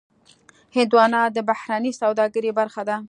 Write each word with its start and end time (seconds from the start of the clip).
هندوانه 0.75 1.19
د 1.35 1.37
بهرنۍ 1.49 1.91
سوداګرۍ 2.01 2.51
برخه 2.59 2.81
ده. 2.89 2.97